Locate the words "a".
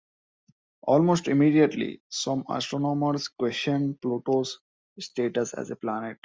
5.69-5.75